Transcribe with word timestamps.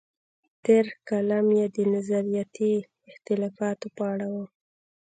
تېر 0.63 0.85
کالم 1.07 1.47
یې 1.59 1.65
د 1.75 1.77
نظریاتي 1.93 2.71
اختلافاتو 3.11 3.87
په 3.97 4.03
اړه 4.13 4.27
و. 4.33 4.35